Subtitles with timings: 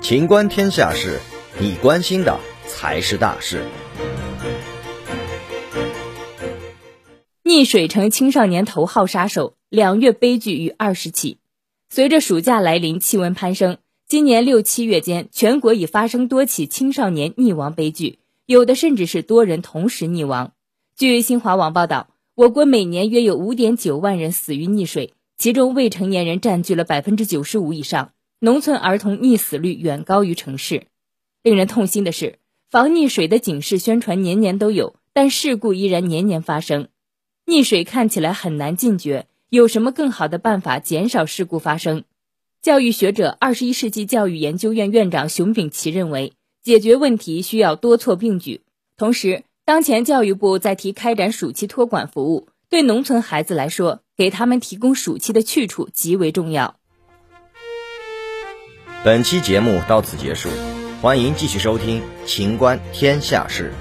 [0.00, 1.20] 情观天下事，
[1.60, 3.62] 你关心的才是大事。
[7.44, 11.38] 溺水成青少年头号杀手，两月悲剧逾二十起。
[11.90, 20.52] 随着暑假来临，气温攀升，今年六七月间，全国已发生多起青少年溺亡悲剧，有的甚至是多人同时溺亡。
[20.96, 28.12] 据新华网报道，我国每年约有五点九万人死于溺水，其中未成年人占据了百分之九十五以上。
[28.40, 30.86] 农村儿童溺死率远高于城市。
[31.44, 32.40] 令人痛心的是，
[32.70, 36.88] 防溺水的警示宣传年年都有，但事故依然年年发生。
[37.46, 42.02] 溺水看起来很难禁绝，有什么更好的办法减少事故发生？
[42.60, 48.62] 教育学者、二十一世纪教育研究院院长熊丙奇认为，解决问题需要多措并举。
[48.96, 56.74] 同时，当前教育部在提开展暑期托管服务，对农村孩子来说，给他们提供暑期的去处极为重要。
[59.04, 60.48] 本期节目到此结束，
[61.00, 63.72] 欢迎继续收听《秦观天下事》。